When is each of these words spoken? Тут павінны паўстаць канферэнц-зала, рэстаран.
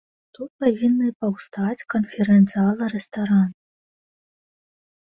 Тут 0.37 0.49
павінны 0.63 1.09
паўстаць 1.19 1.87
канферэнц-зала, 1.95 2.83
рэстаран. 2.95 3.49